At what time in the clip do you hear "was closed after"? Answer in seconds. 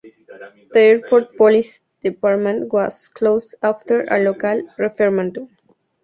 2.73-4.01